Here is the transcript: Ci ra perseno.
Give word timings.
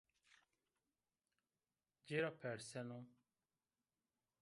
Ci 2.05 2.17
ra 2.23 2.31
perseno. 2.31 2.99